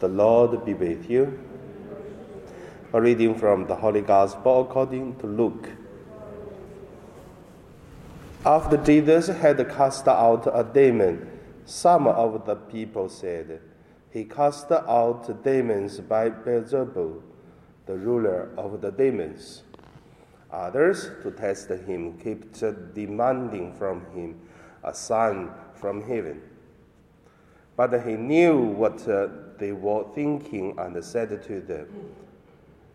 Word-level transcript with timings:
The 0.00 0.08
Lord 0.08 0.64
be 0.64 0.74
with 0.74 1.10
you. 1.10 1.38
A 2.92 3.00
reading 3.00 3.34
from 3.34 3.66
the 3.66 3.74
Holy 3.74 4.00
Gospel 4.00 4.60
according 4.60 5.16
to 5.16 5.26
Luke. 5.26 5.68
After 8.46 8.76
Jesus 8.76 9.26
had 9.26 9.56
cast 9.68 10.06
out 10.06 10.46
a 10.46 10.62
demon, 10.62 11.28
some 11.64 12.06
of 12.06 12.46
the 12.46 12.54
people 12.54 13.08
said, 13.08 13.60
He 14.10 14.24
cast 14.24 14.70
out 14.70 15.42
demons 15.42 15.98
by 15.98 16.30
Beelzebul, 16.30 17.20
the 17.86 17.96
ruler 17.96 18.50
of 18.56 18.80
the 18.80 18.92
demons. 18.92 19.64
Others, 20.52 21.10
to 21.24 21.32
test 21.32 21.70
him, 21.70 22.16
kept 22.18 22.60
demanding 22.94 23.74
from 23.74 24.06
him 24.14 24.38
a 24.84 24.94
sign 24.94 25.50
from 25.74 26.02
heaven. 26.02 26.40
But 27.78 28.04
he 28.04 28.14
knew 28.14 28.58
what 28.58 29.08
uh, 29.08 29.28
they 29.56 29.70
were 29.70 30.04
thinking 30.12 30.74
and 30.80 31.02
said 31.04 31.40
to 31.44 31.60
them, 31.60 31.86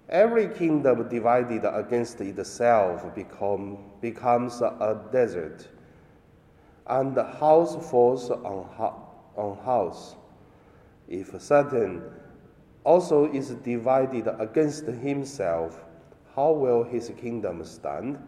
Every 0.10 0.50
kingdom 0.50 1.08
divided 1.08 1.64
against 1.64 2.20
itself 2.20 3.16
become, 3.16 3.78
becomes 4.02 4.62
a 4.62 5.02
desert, 5.10 5.70
and 6.86 7.16
house 7.16 7.90
falls 7.90 8.30
on, 8.30 8.68
on 9.38 9.58
house. 9.64 10.18
If 11.08 11.42
Satan 11.42 12.04
also 12.84 13.32
is 13.32 13.52
divided 13.52 14.28
against 14.38 14.86
himself, 14.86 15.80
how 16.36 16.52
will 16.52 16.84
his 16.84 17.10
kingdom 17.22 17.64
stand? 17.64 18.20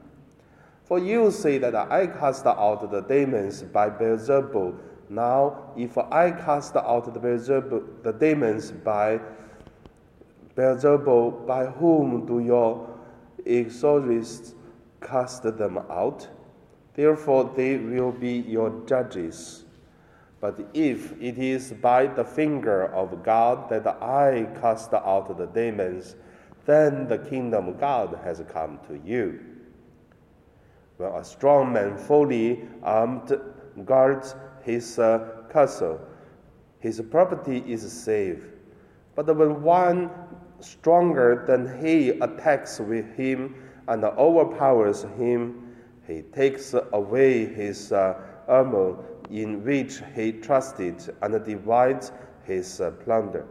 For 0.85 0.99
you 0.99 1.31
say 1.31 1.57
that 1.57 1.75
I 1.75 2.07
cast 2.07 2.45
out 2.45 2.89
the 2.89 3.01
demons 3.01 3.61
by 3.61 3.89
Beelzebub. 3.89 4.79
Now, 5.09 5.71
if 5.77 5.97
I 5.97 6.31
cast 6.31 6.75
out 6.75 7.13
the, 7.13 7.19
Beelzebub, 7.19 8.03
the 8.03 8.11
demons 8.11 8.71
by 8.71 9.19
Beelzebub, 10.55 11.45
by 11.45 11.67
whom 11.67 12.25
do 12.25 12.39
your 12.39 12.89
exorcists 13.45 14.55
cast 15.01 15.43
them 15.43 15.77
out? 15.77 16.27
Therefore, 16.95 17.51
they 17.55 17.77
will 17.77 18.11
be 18.11 18.37
your 18.39 18.83
judges. 18.87 19.65
But 20.41 20.59
if 20.73 21.11
it 21.21 21.37
is 21.37 21.73
by 21.73 22.07
the 22.07 22.23
finger 22.23 22.85
of 22.93 23.23
God 23.23 23.69
that 23.69 23.87
I 23.87 24.47
cast 24.59 24.93
out 24.93 25.37
the 25.37 25.45
demons, 25.47 26.15
then 26.65 27.07
the 27.07 27.17
kingdom 27.17 27.67
of 27.67 27.79
God 27.79 28.19
has 28.23 28.41
come 28.51 28.79
to 28.87 28.99
you. 29.05 29.39
When 30.97 31.11
a 31.11 31.23
strong 31.23 31.73
man 31.73 31.97
fully 31.97 32.63
armed 32.81 33.37
guards 33.85 34.35
his 34.65 34.97
uh, 34.97 35.43
castle, 35.51 35.99
his 36.79 36.99
property 37.11 37.63
is 37.67 37.89
safe. 37.91 38.43
But 39.15 39.33
when 39.35 39.61
one 39.61 40.09
stronger 40.59 41.45
than 41.47 41.79
he 41.79 42.09
attacks 42.09 42.79
with 42.79 43.15
him 43.15 43.55
and 43.87 44.03
overpowers 44.03 45.03
him, 45.17 45.75
he 46.07 46.23
takes 46.23 46.73
away 46.93 47.45
his 47.45 47.91
uh, 47.91 48.19
armor 48.47 48.97
in 49.29 49.63
which 49.63 50.01
he 50.15 50.31
trusted 50.31 51.15
and 51.21 51.45
divides 51.45 52.11
his 52.43 52.81
uh, 52.81 52.91
plunder. 52.91 53.45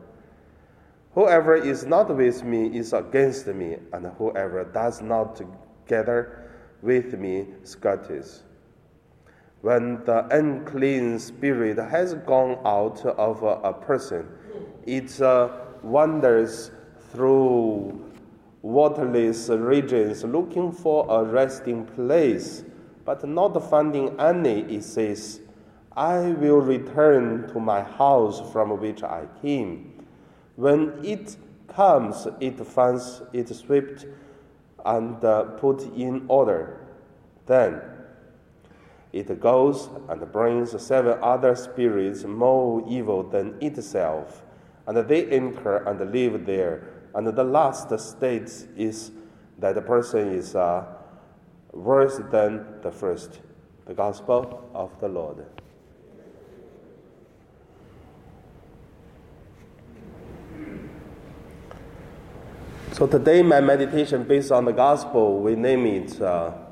Whoever 1.14 1.54
is 1.54 1.86
not 1.86 2.14
with 2.14 2.42
me 2.42 2.76
is 2.76 2.92
against 2.92 3.46
me, 3.46 3.76
and 3.92 4.06
whoever 4.18 4.64
does 4.64 5.00
not 5.00 5.40
gather 5.86 6.50
with 6.82 7.14
me 7.18 7.46
scatters. 7.62 8.42
When 9.64 10.04
the 10.04 10.26
unclean 10.26 11.18
spirit 11.18 11.78
has 11.78 12.12
gone 12.12 12.58
out 12.66 13.02
of 13.06 13.42
a 13.42 13.72
person, 13.72 14.28
it 14.84 15.18
uh, 15.22 15.48
wanders 15.82 16.70
through 17.10 17.98
waterless 18.60 19.48
regions 19.48 20.22
looking 20.22 20.70
for 20.70 21.06
a 21.08 21.24
resting 21.24 21.86
place, 21.86 22.62
but 23.06 23.26
not 23.26 23.54
finding 23.70 24.20
any, 24.20 24.64
it 24.64 24.84
says, 24.84 25.40
I 25.96 26.32
will 26.32 26.60
return 26.60 27.48
to 27.48 27.58
my 27.58 27.80
house 27.80 28.42
from 28.52 28.78
which 28.78 29.02
I 29.02 29.24
came. 29.40 30.04
When 30.56 31.02
it 31.02 31.38
comes, 31.68 32.28
it 32.38 32.58
finds 32.66 33.22
it 33.32 33.48
swept 33.48 34.04
and 34.84 35.24
uh, 35.24 35.44
put 35.56 35.80
in 35.96 36.26
order. 36.28 36.80
Then 37.46 37.80
it 39.14 39.40
goes 39.40 39.88
and 40.08 40.20
brings 40.32 40.82
seven 40.82 41.16
other 41.22 41.54
spirits 41.54 42.24
more 42.24 42.84
evil 42.88 43.22
than 43.22 43.56
itself, 43.60 44.42
and 44.88 44.96
they 45.08 45.26
enter 45.26 45.76
and 45.76 46.12
live 46.12 46.44
there. 46.44 46.88
And 47.14 47.28
the 47.28 47.44
last 47.44 47.96
state 48.00 48.50
is 48.76 49.12
that 49.60 49.76
the 49.76 49.82
person 49.82 50.30
is 50.30 50.56
uh, 50.56 50.84
worse 51.70 52.20
than 52.32 52.66
the 52.82 52.90
first. 52.90 53.38
The 53.86 53.94
Gospel 53.94 54.68
of 54.74 54.90
the 54.98 55.06
Lord. 55.06 55.46
So 62.90 63.06
today, 63.06 63.42
my 63.42 63.60
meditation 63.60 64.24
based 64.24 64.50
on 64.50 64.64
the 64.64 64.72
Gospel, 64.72 65.38
we 65.40 65.54
name 65.54 65.86
it 65.86 66.20
uh, 66.20 66.63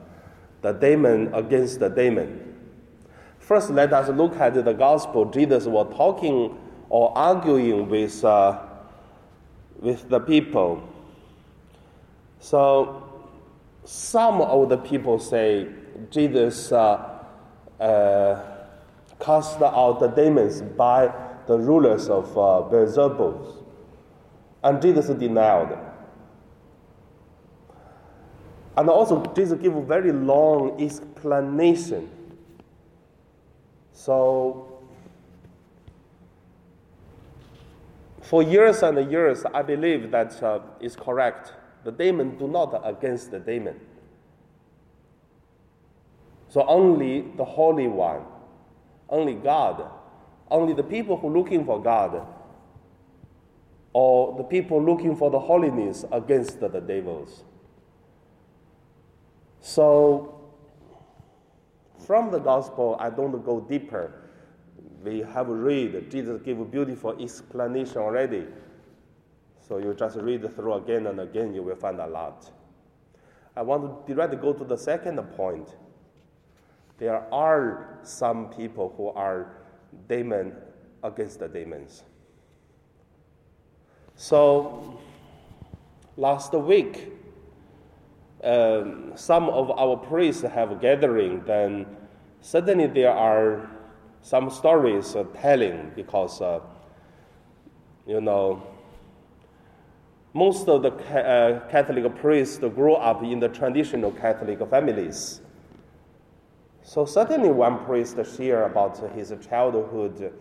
the 0.62 0.72
demon 0.72 1.32
against 1.34 1.80
the 1.80 1.88
demon. 1.88 2.48
First, 3.38 3.70
let 3.70 3.92
us 3.92 4.08
look 4.08 4.36
at 4.36 4.54
the 4.54 4.72
Gospel. 4.72 5.26
Jesus 5.26 5.66
was 5.66 5.92
talking 5.96 6.56
or 6.88 7.16
arguing 7.18 7.88
with, 7.88 8.24
uh, 8.24 8.60
with 9.80 10.08
the 10.08 10.20
people. 10.20 10.88
So, 12.38 13.08
some 13.84 14.40
of 14.40 14.68
the 14.68 14.78
people 14.78 15.18
say 15.18 15.68
Jesus 16.10 16.70
uh, 16.70 17.18
uh 17.80 18.40
cast 19.18 19.60
out 19.60 19.98
the 20.00 20.08
demons 20.08 20.62
by 20.62 21.12
the 21.46 21.58
rulers 21.58 22.08
of 22.08 22.36
uh, 22.38 22.62
Beelzebub, 22.62 23.46
and 24.62 24.82
Jesus 24.82 25.08
denied. 25.08 25.91
And 28.76 28.88
also, 28.88 29.22
Jesus 29.34 29.58
give 29.60 29.76
a 29.76 29.82
very 29.82 30.12
long 30.12 30.80
explanation. 30.82 32.08
So, 33.92 34.80
for 38.22 38.42
years 38.42 38.82
and 38.82 39.10
years, 39.10 39.44
I 39.52 39.62
believe 39.62 40.10
that 40.10 40.42
uh, 40.42 40.60
is 40.80 40.96
correct. 40.96 41.52
The 41.84 41.92
demon 41.92 42.38
do 42.38 42.48
not 42.48 42.80
against 42.84 43.30
the 43.30 43.38
demon. 43.38 43.78
So 46.48 46.66
only 46.66 47.22
the 47.36 47.44
Holy 47.44 47.88
One, 47.88 48.22
only 49.08 49.34
God, 49.34 49.90
only 50.50 50.74
the 50.74 50.82
people 50.82 51.16
who 51.16 51.30
looking 51.30 51.64
for 51.64 51.82
God, 51.82 52.26
or 53.94 54.36
the 54.36 54.44
people 54.44 54.82
looking 54.82 55.16
for 55.16 55.30
the 55.30 55.38
holiness 55.38 56.04
against 56.12 56.60
the 56.60 56.68
devils. 56.68 57.42
So, 59.62 60.40
from 62.04 62.30
the 62.30 62.40
gospel, 62.40 62.96
I 62.98 63.10
don't 63.10 63.44
go 63.44 63.60
deeper. 63.60 64.12
We 65.04 65.20
have 65.20 65.48
read, 65.48 66.10
Jesus 66.10 66.42
gave 66.42 66.58
a 66.58 66.64
beautiful 66.64 67.16
explanation 67.22 67.98
already. 67.98 68.46
So 69.66 69.78
you 69.78 69.94
just 69.94 70.16
read 70.16 70.54
through 70.54 70.74
again 70.74 71.06
and 71.06 71.20
again, 71.20 71.54
you 71.54 71.62
will 71.62 71.76
find 71.76 72.00
a 72.00 72.06
lot. 72.06 72.50
I 73.56 73.62
want 73.62 74.06
to 74.06 74.14
directly 74.14 74.36
go 74.36 74.52
to 74.52 74.64
the 74.64 74.76
second 74.76 75.18
point. 75.36 75.76
There 76.98 77.22
are 77.32 77.98
some 78.02 78.50
people 78.50 78.92
who 78.96 79.08
are 79.08 79.56
demon 80.08 80.56
against 81.04 81.38
the 81.38 81.48
demons. 81.48 82.02
So 84.16 85.00
last 86.16 86.52
week, 86.52 87.12
um, 88.42 89.12
some 89.14 89.48
of 89.48 89.70
our 89.70 89.96
priests 89.96 90.42
have 90.42 90.80
gathering, 90.80 91.42
then 91.44 91.86
suddenly 92.40 92.86
there 92.86 93.12
are 93.12 93.70
some 94.22 94.50
stories 94.50 95.14
uh, 95.14 95.24
telling 95.40 95.92
because, 95.94 96.40
uh, 96.40 96.60
you 98.06 98.20
know, 98.20 98.62
most 100.34 100.68
of 100.68 100.82
the 100.82 100.90
ca- 100.90 101.18
uh, 101.18 101.68
Catholic 101.68 102.16
priests 102.16 102.58
grew 102.58 102.94
up 102.94 103.22
in 103.22 103.38
the 103.38 103.48
traditional 103.48 104.10
Catholic 104.10 104.58
families. 104.70 105.40
So 106.82 107.04
suddenly 107.04 107.50
one 107.50 107.84
priest 107.84 108.16
share 108.36 108.64
about 108.64 108.98
his 109.14 109.32
childhood, 109.48 110.32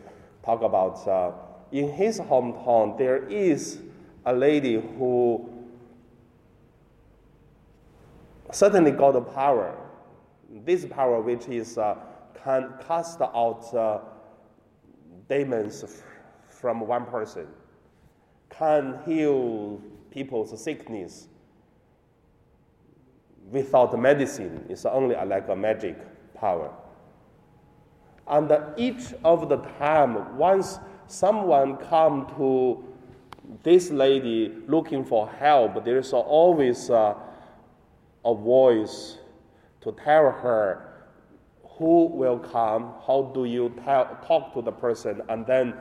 talk 0.44 0.62
about 0.62 1.08
uh, 1.08 1.32
in 1.72 1.92
his 1.92 2.20
hometown 2.20 2.98
there 2.98 3.28
is 3.28 3.80
a 4.26 4.34
lady 4.34 4.76
who 4.98 5.51
certainly 8.52 8.92
got 8.92 9.14
the 9.14 9.22
power. 9.22 9.76
This 10.66 10.86
power, 10.86 11.22
which 11.22 11.48
is 11.48 11.78
uh, 11.78 11.96
can 12.44 12.74
cast 12.88 13.22
out 13.22 13.74
uh, 13.74 14.00
demons 15.30 15.84
f- 15.84 16.04
from 16.50 16.82
one 16.82 17.06
person. 17.06 17.48
can 18.50 19.00
heal 19.06 19.82
people's 20.12 20.62
sickness 20.62 21.28
without 23.50 23.98
medicine. 24.00 24.66
It's 24.70 24.86
only 24.86 25.16
like 25.16 25.50
a 25.50 25.56
magic 25.56 25.98
power. 26.36 26.72
And 28.28 28.52
each 28.78 29.14
of 29.24 29.50
the 29.50 29.58
time, 29.80 30.38
once 30.38 30.80
someone 31.08 31.78
come 31.78 32.28
to 32.38 32.84
this 33.64 33.90
lady 33.90 34.54
looking 34.68 35.04
for 35.04 35.28
help, 35.30 35.84
there 35.84 35.98
is 35.98 36.14
always 36.14 36.90
a, 36.90 37.16
a 38.26 38.34
voice 38.34 39.18
to 39.82 39.92
tell 40.04 40.32
her 40.32 40.88
who 41.78 42.06
will 42.06 42.38
come, 42.38 42.94
how 43.08 43.32
do 43.34 43.46
you 43.46 43.74
tell, 43.84 44.18
talk 44.26 44.54
to 44.54 44.62
the 44.62 44.72
person, 44.72 45.22
and 45.30 45.46
then 45.48 45.74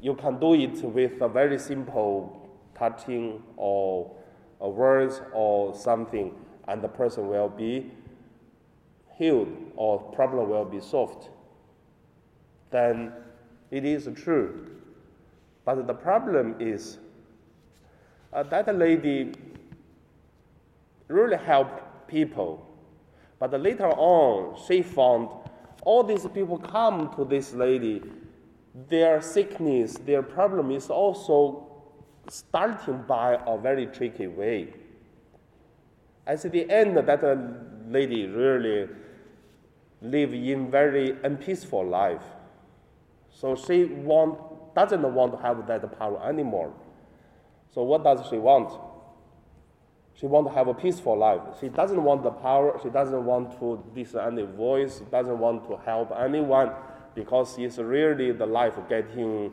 you 0.00 0.14
can 0.14 0.40
do 0.40 0.54
it 0.54 0.82
with 0.82 1.20
a 1.20 1.28
very 1.28 1.58
simple 1.58 2.50
touching 2.74 3.42
or 3.56 4.10
words 4.60 5.20
or 5.32 5.74
something, 5.74 6.34
and 6.68 6.82
the 6.82 6.88
person 6.88 7.28
will 7.28 7.48
be 7.48 7.90
healed 9.16 9.48
or 9.76 9.98
problem 10.12 10.48
will 10.48 10.64
be 10.64 10.80
solved. 10.80 11.28
Then 12.70 13.12
it 13.70 13.84
is 13.84 14.08
true. 14.16 14.66
But 15.64 15.86
the 15.86 15.94
problem 15.94 16.56
is 16.58 16.98
uh, 18.32 18.42
that 18.44 18.74
lady 18.76 19.32
really 21.12 21.36
helped 21.36 22.08
people. 22.08 22.66
But 23.38 23.60
later 23.60 23.90
on, 23.90 24.58
she 24.66 24.82
found 24.82 25.28
all 25.82 26.02
these 26.02 26.26
people 26.28 26.58
come 26.58 27.12
to 27.16 27.24
this 27.24 27.52
lady, 27.52 28.02
their 28.88 29.20
sickness, 29.20 29.98
their 30.06 30.22
problem 30.22 30.70
is 30.70 30.88
also 30.90 31.68
starting 32.28 33.02
by 33.02 33.38
a 33.46 33.58
very 33.58 33.86
tricky 33.86 34.28
way. 34.28 34.74
At 36.26 36.42
the 36.42 36.70
end, 36.70 36.96
that 36.96 37.88
lady 37.88 38.26
really 38.26 38.88
live 40.00 40.32
in 40.32 40.70
very 40.70 41.16
unpeaceful 41.24 41.84
life. 41.84 42.22
So 43.30 43.56
she 43.56 43.84
want, 43.84 44.38
doesn't 44.74 45.02
want 45.14 45.32
to 45.32 45.38
have 45.38 45.66
that 45.66 45.98
power 45.98 46.24
anymore. 46.28 46.72
So 47.74 47.82
what 47.82 48.04
does 48.04 48.28
she 48.28 48.36
want? 48.36 48.72
She 50.14 50.26
want 50.26 50.46
to 50.46 50.52
have 50.52 50.68
a 50.68 50.74
peaceful 50.74 51.18
life. 51.18 51.40
She 51.60 51.68
doesn't 51.68 52.02
want 52.02 52.22
the 52.22 52.30
power. 52.30 52.78
She 52.82 52.90
doesn't 52.90 53.24
want 53.24 53.58
to 53.58 53.82
listen 53.94 54.20
any 54.20 54.42
voice. 54.42 55.00
Doesn't 55.10 55.38
want 55.38 55.66
to 55.68 55.76
help 55.84 56.12
anyone 56.18 56.70
because 57.14 57.56
it's 57.58 57.78
really 57.78 58.32
the 58.32 58.46
life 58.46 58.74
getting 58.88 59.52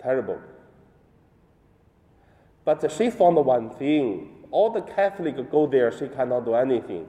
terrible. 0.00 0.40
But 2.64 2.90
she 2.92 3.10
found 3.10 3.36
one 3.36 3.70
thing. 3.70 4.46
All 4.50 4.70
the 4.70 4.82
Catholics 4.82 5.40
go 5.50 5.66
there, 5.66 5.90
she 5.90 6.08
cannot 6.08 6.44
do 6.44 6.54
anything. 6.54 7.06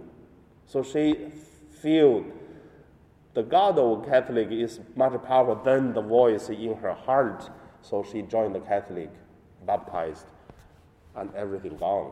So 0.66 0.82
she 0.82 1.32
feel 1.82 2.26
the 3.34 3.44
God 3.44 3.78
of 3.78 4.06
Catholic 4.06 4.50
is 4.52 4.80
much 4.96 5.22
powerful 5.24 5.64
than 5.64 5.94
the 5.94 6.02
voice 6.02 6.50
in 6.50 6.76
her 6.76 6.94
heart. 6.94 7.50
So 7.82 8.04
she 8.04 8.22
joined 8.22 8.56
the 8.56 8.60
Catholic, 8.60 9.10
baptized, 9.66 10.26
and 11.16 11.34
everything 11.36 11.78
gone. 11.78 12.12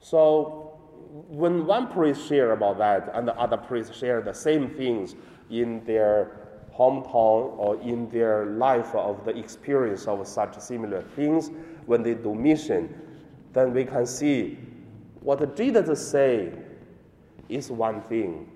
So 0.00 0.78
when 1.28 1.66
one 1.66 1.88
priest 1.88 2.28
share 2.28 2.52
about 2.52 2.78
that 2.78 3.10
and 3.14 3.26
the 3.26 3.34
other 3.36 3.56
priests 3.56 3.96
share 3.96 4.20
the 4.20 4.34
same 4.34 4.70
things 4.70 5.14
in 5.50 5.84
their 5.84 6.40
hometown 6.76 7.56
or 7.56 7.80
in 7.80 8.08
their 8.10 8.46
life 8.46 8.94
of 8.94 9.24
the 9.24 9.36
experience 9.36 10.06
of 10.06 10.26
such 10.26 10.58
similar 10.58 11.02
things 11.14 11.50
when 11.86 12.02
they 12.02 12.14
do 12.14 12.34
mission, 12.34 12.92
then 13.52 13.72
we 13.72 13.84
can 13.84 14.06
see 14.06 14.58
what 15.20 15.56
Jesus 15.56 16.10
say 16.10 16.52
is 17.48 17.70
one 17.70 18.02
thing 18.02 18.50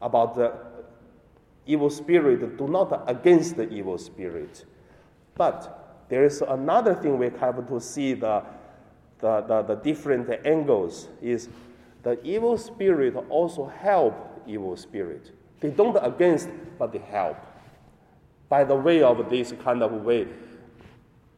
about 0.00 0.34
the 0.34 0.52
evil 1.66 1.90
spirit, 1.90 2.56
do 2.56 2.66
not 2.68 3.04
against 3.06 3.56
the 3.56 3.68
evil 3.68 3.98
spirit. 3.98 4.64
But 5.34 5.87
there 6.08 6.24
is 6.24 6.42
another 6.42 6.94
thing 6.94 7.18
we 7.18 7.30
have 7.40 7.68
to 7.68 7.80
see 7.80 8.14
the, 8.14 8.42
the, 9.18 9.42
the, 9.42 9.62
the 9.62 9.74
different 9.76 10.28
angles 10.46 11.08
is 11.20 11.48
the 12.02 12.22
evil 12.24 12.56
spirit 12.56 13.14
also 13.28 13.66
help 13.66 14.42
evil 14.46 14.76
spirit. 14.76 15.30
They 15.60 15.70
don't 15.70 15.96
against, 15.96 16.48
but 16.78 16.92
they 16.92 16.98
help. 16.98 17.36
By 18.48 18.64
the 18.64 18.76
way 18.76 19.02
of 19.02 19.28
this 19.28 19.52
kind 19.62 19.82
of 19.82 19.92
way, 19.92 20.28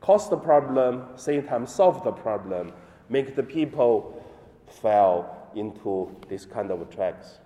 cause 0.00 0.30
the 0.30 0.36
problem, 0.36 1.06
same 1.16 1.42
time 1.42 1.66
solve 1.66 2.04
the 2.04 2.12
problem, 2.12 2.72
make 3.08 3.34
the 3.34 3.42
people 3.42 4.22
fall 4.68 5.50
into 5.56 6.14
this 6.28 6.46
kind 6.46 6.70
of 6.70 6.88
tracks. 6.90 7.38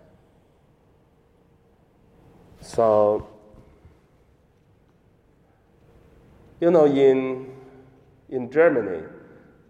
So, 2.60 3.28
you 6.64 6.70
know, 6.70 6.86
in, 6.86 7.52
in 8.30 8.50
Germany, 8.50 9.02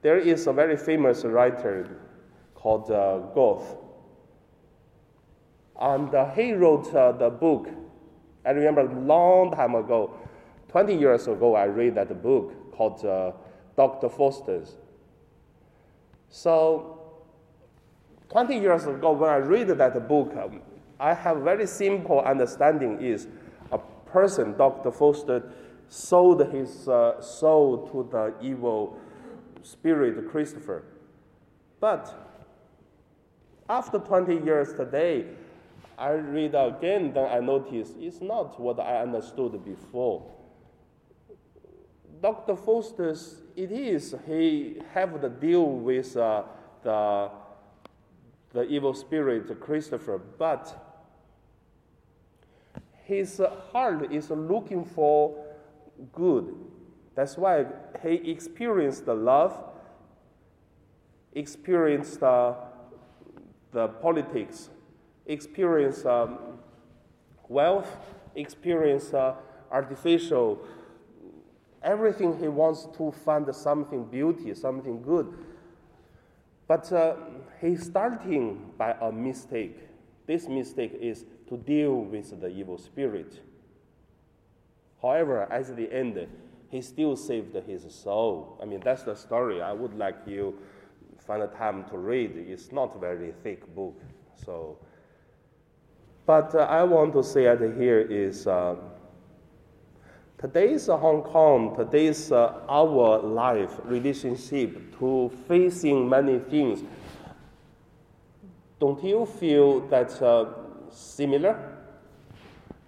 there 0.02 0.17
is 0.17 0.46
a 0.46 0.52
very 0.52 0.76
famous 0.76 1.25
writer 1.25 1.88
called 2.55 2.88
uh, 2.88 3.19
Goethe. 3.35 3.67
And 5.81 6.14
uh, 6.14 6.31
he 6.31 6.52
wrote 6.52 6.94
uh, 6.94 7.11
the 7.11 7.31
book. 7.31 7.69
I 8.46 8.50
remember 8.50 8.82
a 8.82 9.00
long 9.00 9.50
time 9.50 9.75
ago, 9.75 10.17
20 10.69 10.94
years 10.94 11.26
ago, 11.26 11.56
I 11.56 11.64
read 11.64 11.96
that 11.96 12.23
book 12.23 12.70
called 12.70 13.05
uh, 13.05 13.32
Dr. 13.76 14.08
Faustus. 14.08 14.76
So, 16.31 17.00
20 18.29 18.56
years 18.56 18.87
ago, 18.87 19.11
when 19.11 19.31
I 19.31 19.38
read 19.38 19.67
that 19.67 20.06
book, 20.08 20.32
um, 20.37 20.61
I 21.00 21.12
have 21.12 21.38
a 21.38 21.43
very 21.43 21.67
simple 21.67 22.20
understanding 22.20 23.00
is 23.00 23.26
a 23.73 23.79
person, 24.06 24.56
Dr. 24.56 24.93
Faustus, 24.93 25.43
sold 25.89 26.47
his 26.53 26.89
uh, 26.89 27.21
soul 27.21 27.89
to 27.89 28.09
the 28.11 28.35
evil 28.45 28.99
spirit 29.63 30.29
Christopher. 30.31 30.85
But 31.81 32.13
after 33.69 33.99
20 33.99 34.45
years 34.45 34.73
today, 34.73 35.27
I 35.97 36.11
read 36.11 36.55
again, 36.55 37.13
then 37.13 37.31
I 37.31 37.41
notice 37.41 37.93
it's 37.99 38.21
not 38.21 38.61
what 38.61 38.81
I 38.81 39.03
understood 39.03 39.65
before. 39.65 40.31
Dr. 42.21 42.57
Faustus, 42.57 43.37
it 43.55 43.71
is, 43.71 44.14
he 44.26 44.81
have 44.93 45.21
to 45.21 45.29
deal 45.29 45.67
with 45.67 46.17
uh, 46.17 46.45
the, 46.83 47.31
the 48.53 48.62
evil 48.64 48.95
spirit 48.95 49.61
Christopher, 49.61 50.19
but 50.38 50.85
his 53.05 53.41
heart 53.73 54.11
is 54.11 54.31
looking 54.31 54.85
for 54.85 55.37
good. 56.13 56.55
That's 57.15 57.37
why 57.37 57.67
he 58.03 58.31
experienced 58.31 59.07
the 59.07 59.15
love, 59.15 59.57
experienced 61.33 62.23
uh, 62.23 62.55
the 63.73 63.89
politics, 63.89 64.71
experienced 65.27 66.07
um, 66.07 66.39
wealth, 67.49 67.97
experienced 68.35 69.15
uh, 69.15 69.35
artificial, 69.71 70.61
everything 71.83 72.39
he 72.39 72.49
wants 72.49 72.87
to 72.97 73.13
find 73.25 73.53
something 73.55 74.05
beauty, 74.05 74.55
something 74.55 75.03
good. 75.03 75.33
But 76.67 76.91
uh, 76.93 77.17
he's 77.61 77.85
starting 77.85 78.73
by 78.79 78.97
a 79.01 79.13
mistake. 79.13 79.79
This 80.27 80.49
mistake 80.49 80.97
is 81.01 81.27
to 81.49 81.59
deal 81.59 81.97
with 81.97 82.41
the 82.41 82.49
evil 82.49 82.79
spirit. 82.79 83.41
However, 85.04 85.46
at 85.52 85.76
the 85.76 85.92
end, 85.92 86.26
he 86.70 86.80
still 86.80 87.14
saved 87.14 87.54
his 87.66 87.84
soul. 87.94 88.58
I 88.62 88.64
mean, 88.64 88.80
that's 88.82 89.02
the 89.02 89.14
story. 89.14 89.61
I 89.61 89.70
would 89.70 89.99
like 89.99 90.16
you 90.26 90.58
find 91.26 91.42
a 91.42 91.46
time 91.46 91.84
to 91.90 91.99
read. 91.99 92.32
It's 92.37 92.73
not 92.73 92.96
a 92.96 92.99
very 92.99 93.34
thick 93.42 93.62
book, 93.75 94.00
so. 94.34 94.78
But 96.25 96.54
uh, 96.54 96.61
I 96.61 96.84
want 96.84 97.12
to 97.12 97.23
say 97.23 97.44
it 97.44 97.61
here 97.76 98.00
is 98.00 98.46
uh, 98.46 98.76
today's 100.38 100.87
Hong 100.87 101.20
Kong, 101.20 101.76
today's 101.76 102.32
uh, 102.32 102.62
our 102.66 103.18
life 103.18 103.78
relationship 103.84 104.99
to 104.99 105.30
facing 105.46 106.08
many 106.08 106.38
things. 106.38 106.82
Don't 108.80 109.04
you 109.04 109.26
feel 109.26 109.80
that 109.88 110.23
uh, 110.23 110.46
similar. 110.88 111.73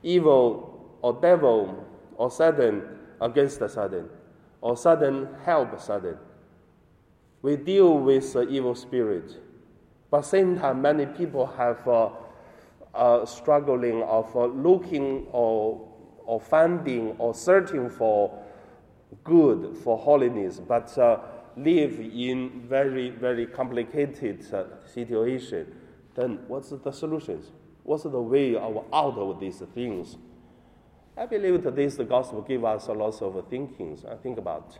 Evil 0.02 0.98
or 1.02 1.12
devil 1.20 1.86
or 2.16 2.30
Satan 2.30 2.82
against 3.20 3.58
Satan, 3.58 4.08
or 4.60 4.76
Satan 4.76 5.28
help 5.44 5.80
Satan. 5.80 6.16
We 7.42 7.56
deal 7.56 7.98
with 7.98 8.32
the 8.32 8.48
evil 8.48 8.74
spirit, 8.74 9.40
but 10.10 10.22
same 10.22 10.58
time 10.58 10.82
many 10.82 11.06
people 11.06 11.46
have 11.46 11.86
uh, 11.86 12.10
uh, 12.94 13.24
struggling 13.24 14.02
of 14.02 14.34
uh, 14.34 14.46
looking 14.46 15.26
or 15.30 15.86
or 16.24 16.40
finding 16.40 17.14
or 17.18 17.32
searching 17.34 17.88
for 17.88 18.36
good, 19.24 19.76
for 19.82 19.96
holiness, 19.96 20.60
but 20.60 20.96
uh, 20.98 21.18
live 21.56 21.98
in 22.00 22.62
very, 22.68 23.10
very 23.10 23.46
complicated 23.46 24.44
uh, 24.52 24.64
situation, 24.86 25.74
then 26.14 26.40
what's 26.48 26.70
the 26.70 26.92
solutions? 26.92 27.50
What's 27.82 28.02
the 28.02 28.20
way 28.20 28.56
out 28.56 28.82
of 28.92 29.40
these 29.40 29.62
things? 29.74 30.16
I 31.16 31.24
believe 31.24 31.62
today's 31.62 31.96
the 31.96 32.04
gospel 32.04 32.42
give 32.42 32.64
us 32.64 32.88
a 32.88 32.92
lot 32.92 33.20
of 33.22 33.48
thinkings. 33.48 34.04
I 34.04 34.16
think 34.16 34.38
about. 34.38 34.78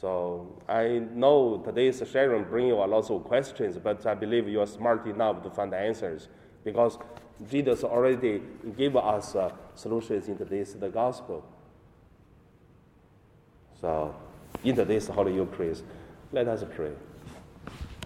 So 0.00 0.60
I 0.68 1.02
know 1.14 1.62
today's 1.64 2.02
sharing 2.10 2.44
bring 2.44 2.68
you 2.68 2.74
a 2.74 2.86
lot 2.86 3.10
of 3.10 3.24
questions, 3.24 3.78
but 3.78 4.04
I 4.06 4.14
believe 4.14 4.48
you 4.48 4.60
are 4.60 4.66
smart 4.66 5.06
enough 5.06 5.42
to 5.42 5.50
find 5.50 5.72
the 5.72 5.76
answers 5.76 6.28
because 6.64 6.98
Jesus 7.48 7.84
already 7.84 8.42
gave 8.76 8.96
us 8.96 9.36
uh, 9.36 9.52
solutions 9.74 10.28
in 10.28 10.36
today's 10.36 10.74
the 10.74 10.88
gospel. 10.88 11.44
So 13.80 14.14
in 14.64 14.74
today's 14.74 15.06
Holy 15.06 15.34
Eucharist, 15.34 15.84
let 16.32 16.48
us 16.48 16.64
pray. 16.74 16.92